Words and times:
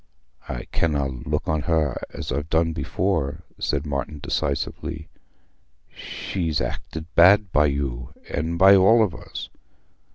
"I 0.49 0.63
canna 0.71 1.09
look 1.09 1.47
on 1.47 1.61
her 1.61 2.01
as 2.11 2.31
I've 2.31 2.49
done 2.49 2.73
before," 2.73 3.43
said 3.59 3.85
Martin 3.85 4.17
decisively. 4.17 5.09
"She's 5.95 6.59
acted 6.59 7.05
bad 7.13 7.51
by 7.51 7.67
you, 7.67 8.11
and 8.27 8.57
by 8.57 8.75
all 8.75 9.03
of 9.03 9.13
us. 9.13 9.49